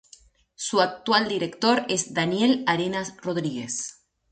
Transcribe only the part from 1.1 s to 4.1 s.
director es Daniel Arenas Rodríguez.